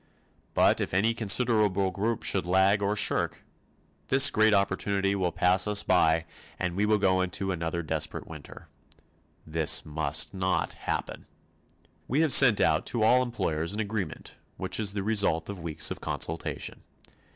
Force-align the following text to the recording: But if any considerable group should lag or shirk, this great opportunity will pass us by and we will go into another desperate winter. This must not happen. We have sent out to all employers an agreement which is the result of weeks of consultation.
But 0.55 0.81
if 0.81 0.95
any 0.95 1.13
considerable 1.13 1.91
group 1.91 2.23
should 2.23 2.47
lag 2.47 2.81
or 2.81 2.95
shirk, 2.95 3.43
this 4.07 4.31
great 4.31 4.51
opportunity 4.51 5.13
will 5.13 5.31
pass 5.31 5.67
us 5.67 5.83
by 5.83 6.25
and 6.57 6.75
we 6.75 6.87
will 6.87 6.97
go 6.97 7.21
into 7.21 7.51
another 7.51 7.83
desperate 7.83 8.25
winter. 8.25 8.67
This 9.45 9.85
must 9.85 10.33
not 10.33 10.73
happen. 10.73 11.27
We 12.07 12.21
have 12.21 12.33
sent 12.33 12.59
out 12.59 12.87
to 12.87 13.03
all 13.03 13.21
employers 13.21 13.75
an 13.75 13.79
agreement 13.79 14.37
which 14.57 14.79
is 14.79 14.93
the 14.93 15.03
result 15.03 15.49
of 15.49 15.59
weeks 15.59 15.91
of 15.91 16.01
consultation. 16.01 16.81